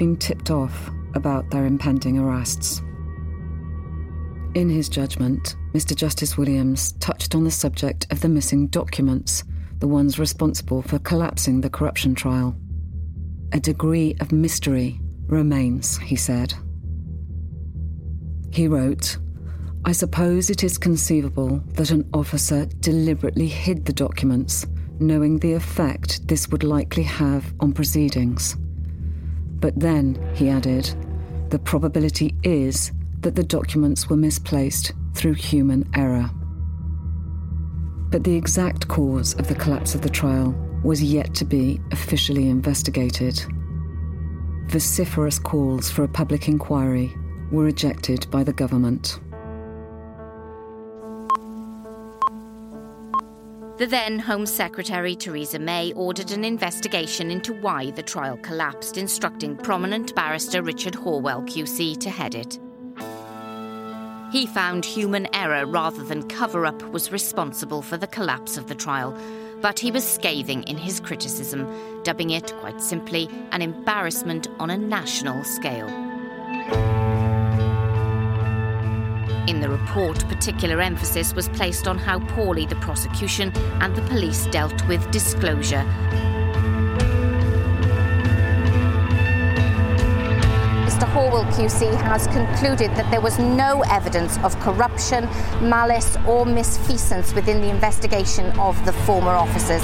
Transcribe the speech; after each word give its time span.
been 0.00 0.16
tipped 0.16 0.50
off 0.50 0.90
about 1.12 1.50
their 1.50 1.66
impending 1.66 2.18
arrests. 2.18 2.80
In 4.54 4.70
his 4.70 4.88
judgment, 4.88 5.56
Mr. 5.74 5.94
Justice 5.94 6.38
Williams 6.38 6.92
touched 6.92 7.34
on 7.34 7.44
the 7.44 7.50
subject 7.50 8.06
of 8.10 8.22
the 8.22 8.28
missing 8.30 8.68
documents, 8.68 9.44
the 9.78 9.86
ones 9.86 10.18
responsible 10.18 10.80
for 10.80 10.98
collapsing 11.00 11.60
the 11.60 11.68
corruption 11.68 12.14
trial. 12.14 12.56
A 13.52 13.60
degree 13.60 14.16
of 14.20 14.32
mystery 14.32 14.98
remains, 15.26 15.98
he 15.98 16.16
said. 16.16 16.54
He 18.50 18.68
wrote, 18.68 19.18
I 19.84 19.92
suppose 19.92 20.48
it 20.48 20.64
is 20.64 20.78
conceivable 20.78 21.62
that 21.74 21.90
an 21.90 22.08
officer 22.14 22.64
deliberately 22.80 23.48
hid 23.48 23.84
the 23.84 23.92
documents, 23.92 24.66
knowing 24.98 25.40
the 25.40 25.52
effect 25.52 26.26
this 26.26 26.48
would 26.48 26.64
likely 26.64 27.02
have 27.02 27.52
on 27.60 27.74
proceedings. 27.74 28.56
But 29.60 29.78
then, 29.78 30.18
he 30.34 30.48
added, 30.48 30.94
the 31.50 31.58
probability 31.58 32.34
is 32.42 32.92
that 33.20 33.34
the 33.34 33.44
documents 33.44 34.08
were 34.08 34.16
misplaced 34.16 34.92
through 35.14 35.34
human 35.34 35.88
error. 35.94 36.30
But 38.10 38.24
the 38.24 38.34
exact 38.34 38.88
cause 38.88 39.34
of 39.34 39.48
the 39.48 39.54
collapse 39.54 39.94
of 39.94 40.00
the 40.00 40.08
trial 40.08 40.54
was 40.82 41.02
yet 41.02 41.34
to 41.34 41.44
be 41.44 41.80
officially 41.92 42.48
investigated. 42.48 43.40
Vociferous 44.68 45.38
calls 45.38 45.90
for 45.90 46.04
a 46.04 46.08
public 46.08 46.48
inquiry 46.48 47.12
were 47.50 47.64
rejected 47.64 48.30
by 48.30 48.42
the 48.42 48.52
government. 48.52 49.20
The 53.80 53.86
then 53.86 54.18
Home 54.18 54.44
Secretary 54.44 55.16
Theresa 55.16 55.58
May 55.58 55.94
ordered 55.94 56.32
an 56.32 56.44
investigation 56.44 57.30
into 57.30 57.54
why 57.54 57.92
the 57.92 58.02
trial 58.02 58.36
collapsed, 58.36 58.98
instructing 58.98 59.56
prominent 59.56 60.14
barrister 60.14 60.60
Richard 60.60 60.92
Horwell 60.92 61.48
QC 61.48 61.98
to 62.00 62.10
head 62.10 62.34
it. 62.34 62.58
He 64.30 64.46
found 64.46 64.84
human 64.84 65.34
error 65.34 65.64
rather 65.64 66.02
than 66.02 66.28
cover 66.28 66.66
up 66.66 66.82
was 66.90 67.10
responsible 67.10 67.80
for 67.80 67.96
the 67.96 68.06
collapse 68.06 68.58
of 68.58 68.66
the 68.68 68.74
trial, 68.74 69.18
but 69.62 69.78
he 69.78 69.90
was 69.90 70.04
scathing 70.04 70.62
in 70.64 70.76
his 70.76 71.00
criticism, 71.00 71.66
dubbing 72.02 72.28
it, 72.28 72.52
quite 72.60 72.82
simply, 72.82 73.30
an 73.50 73.62
embarrassment 73.62 74.46
on 74.58 74.68
a 74.68 74.76
national 74.76 75.42
scale. 75.42 75.88
In 79.50 79.58
the 79.58 79.68
report, 79.68 80.16
particular 80.28 80.80
emphasis 80.80 81.34
was 81.34 81.48
placed 81.48 81.88
on 81.88 81.98
how 81.98 82.20
poorly 82.20 82.66
the 82.66 82.76
prosecution 82.76 83.50
and 83.80 83.96
the 83.96 84.02
police 84.02 84.46
dealt 84.46 84.86
with 84.86 85.10
disclosure 85.10 85.84
Mr. 90.86 91.04
Horwell 91.12 91.50
QC 91.54 92.00
has 92.02 92.28
concluded 92.28 92.90
that 92.94 93.10
there 93.10 93.20
was 93.20 93.40
no 93.40 93.82
evidence 93.90 94.38
of 94.44 94.54
corruption, 94.60 95.24
malice, 95.60 96.16
or 96.28 96.44
misfeasance 96.44 97.34
within 97.34 97.60
the 97.60 97.70
investigation 97.70 98.46
of 98.58 98.76
the 98.84 98.92
former 98.92 99.30
officers. 99.30 99.82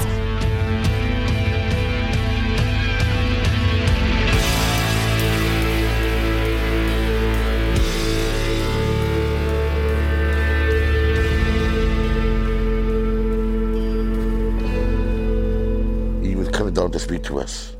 He 16.67 16.71
was 16.71 16.79
down 16.79 16.91
to 16.91 16.99
speak 16.99 17.23
to 17.23 17.39
us 17.39 17.77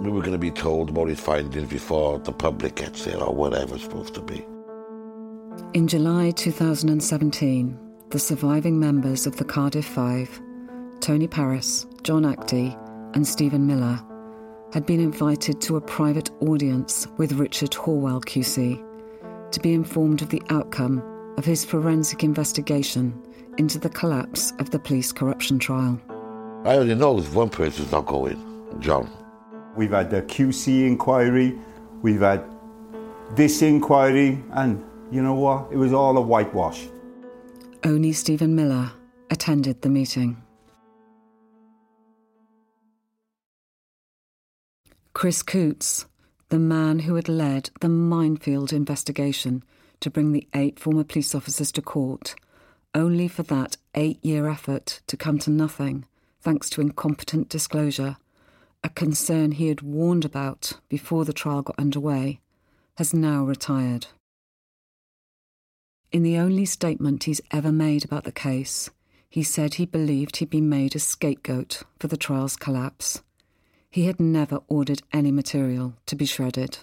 we 0.00 0.10
were 0.10 0.20
going 0.20 0.32
to 0.32 0.38
be 0.38 0.50
told 0.50 0.88
about 0.88 1.08
his 1.08 1.20
findings 1.20 1.68
before 1.68 2.18
the 2.18 2.32
public 2.32 2.76
gets 2.76 3.04
there 3.04 3.22
or 3.22 3.34
whatever 3.34 3.74
it's 3.74 3.84
supposed 3.84 4.14
to 4.14 4.22
be. 4.22 4.42
In 5.74 5.86
July 5.86 6.30
2017, 6.30 7.78
the 8.08 8.18
surviving 8.18 8.80
members 8.80 9.26
of 9.26 9.36
the 9.36 9.44
Cardiff 9.44 9.84
Five, 9.84 10.40
Tony 11.00 11.28
Paris, 11.28 11.86
John 12.02 12.24
Actie, 12.24 12.74
and 13.12 13.28
Stephen 13.28 13.66
Miller, 13.66 14.00
had 14.72 14.86
been 14.86 15.00
invited 15.00 15.60
to 15.60 15.76
a 15.76 15.82
private 15.82 16.30
audience 16.40 17.06
with 17.18 17.32
Richard 17.32 17.72
Horwell 17.72 18.24
QC 18.24 18.82
to 19.52 19.60
be 19.60 19.74
informed 19.74 20.22
of 20.22 20.30
the 20.30 20.42
outcome 20.48 21.02
of 21.36 21.44
his 21.44 21.62
forensic 21.62 22.24
investigation 22.24 23.22
into 23.58 23.78
the 23.78 23.90
collapse 23.90 24.54
of 24.58 24.70
the 24.70 24.78
police 24.78 25.12
corruption 25.12 25.58
trial. 25.58 26.00
I 26.64 26.76
only 26.76 26.94
know 26.94 27.20
one 27.20 27.48
person's 27.50 27.90
not 27.90 28.06
going, 28.06 28.38
John. 28.78 29.10
We've 29.74 29.90
had 29.90 30.10
the 30.10 30.22
QC 30.22 30.86
inquiry, 30.86 31.58
we've 32.02 32.20
had 32.20 32.44
this 33.32 33.62
inquiry, 33.62 34.40
and 34.52 34.84
you 35.10 35.22
know 35.22 35.34
what? 35.34 35.72
It 35.72 35.76
was 35.76 35.92
all 35.92 36.16
a 36.16 36.20
whitewash. 36.20 36.86
Only 37.82 38.12
Stephen 38.12 38.54
Miller 38.54 38.92
attended 39.28 39.82
the 39.82 39.88
meeting. 39.88 40.40
Chris 45.14 45.42
Coutts, 45.42 46.06
the 46.48 46.60
man 46.60 47.00
who 47.00 47.16
had 47.16 47.28
led 47.28 47.70
the 47.80 47.88
minefield 47.88 48.72
investigation 48.72 49.64
to 49.98 50.10
bring 50.10 50.30
the 50.30 50.46
eight 50.54 50.78
former 50.78 51.02
police 51.02 51.34
officers 51.34 51.72
to 51.72 51.82
court, 51.82 52.36
only 52.94 53.26
for 53.26 53.42
that 53.42 53.78
eight 53.96 54.24
year 54.24 54.48
effort 54.48 55.00
to 55.08 55.16
come 55.16 55.38
to 55.40 55.50
nothing 55.50 56.04
thanks 56.42 56.68
to 56.70 56.80
incompetent 56.80 57.48
disclosure, 57.48 58.16
a 58.82 58.88
concern 58.88 59.52
he 59.52 59.68
had 59.68 59.80
warned 59.80 60.24
about 60.24 60.74
before 60.88 61.24
the 61.24 61.32
trial 61.32 61.62
got 61.62 61.78
underway, 61.78 62.40
has 62.96 63.14
now 63.14 63.44
retired. 63.44 64.08
In 66.10 66.24
the 66.24 66.36
only 66.36 66.64
statement 66.64 67.24
he's 67.24 67.40
ever 67.52 67.72
made 67.72 68.04
about 68.04 68.24
the 68.24 68.32
case, 68.32 68.90
he 69.30 69.42
said 69.42 69.74
he 69.74 69.86
believed 69.86 70.36
he'd 70.36 70.50
been 70.50 70.68
made 70.68 70.94
a 70.94 70.98
scapegoat 70.98 71.84
for 71.98 72.08
the 72.08 72.18
trial's 72.18 72.56
collapse. 72.56 73.22
He 73.88 74.06
had 74.06 74.20
never 74.20 74.60
ordered 74.68 75.02
any 75.12 75.30
material 75.30 75.94
to 76.06 76.16
be 76.16 76.26
shredded. 76.26 76.78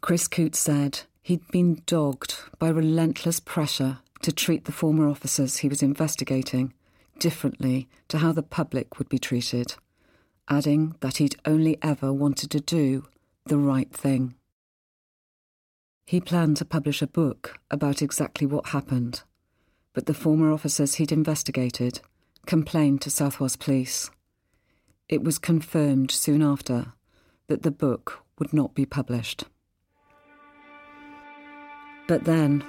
Chris 0.00 0.28
Coutts 0.28 0.58
said 0.58 1.02
he'd 1.22 1.46
been 1.48 1.82
dogged 1.86 2.36
by 2.58 2.68
relentless 2.68 3.40
pressure 3.40 3.98
to 4.22 4.32
treat 4.32 4.64
the 4.64 4.72
former 4.72 5.08
officers 5.08 5.58
he 5.58 5.68
was 5.68 5.82
investigating 5.82 6.74
differently 7.18 7.88
to 8.08 8.18
how 8.18 8.32
the 8.32 8.42
public 8.42 8.98
would 8.98 9.08
be 9.08 9.18
treated 9.18 9.74
adding 10.48 10.94
that 11.00 11.16
he'd 11.16 11.36
only 11.44 11.76
ever 11.82 12.12
wanted 12.12 12.50
to 12.50 12.60
do 12.60 13.04
the 13.46 13.58
right 13.58 13.92
thing. 13.92 14.34
He 16.06 16.20
planned 16.20 16.56
to 16.58 16.64
publish 16.64 17.02
a 17.02 17.06
book 17.06 17.58
about 17.70 18.02
exactly 18.02 18.46
what 18.46 18.68
happened, 18.68 19.22
but 19.92 20.06
the 20.06 20.14
former 20.14 20.52
officers 20.52 20.96
he'd 20.96 21.12
investigated 21.12 22.00
complained 22.46 23.00
to 23.02 23.10
South 23.10 23.40
Wales 23.40 23.56
Police. 23.56 24.10
It 25.08 25.24
was 25.24 25.38
confirmed 25.38 26.10
soon 26.10 26.42
after 26.42 26.92
that 27.48 27.62
the 27.62 27.70
book 27.70 28.24
would 28.38 28.52
not 28.52 28.74
be 28.74 28.86
published. 28.86 29.44
But 32.06 32.24
then, 32.24 32.64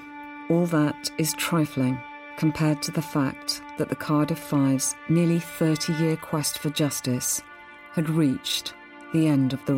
all 0.49 0.65
that 0.67 1.11
is 1.19 1.33
trifling 1.33 1.99
compared 2.37 2.81
to 2.83 2.91
the 2.91 3.01
fact 3.01 3.61
that 3.77 3.89
the 3.89 3.95
Cardiff 3.95 4.39
Five's 4.39 4.95
nearly 5.09 5.39
30 5.39 5.93
year 5.93 6.17
quest 6.17 6.59
for 6.59 6.69
justice 6.69 7.41
had 7.93 8.09
reached 8.09 8.73
the 9.13 9.27
end 9.27 9.53
of 9.53 9.63
the 9.65 9.73
road. 9.73 9.75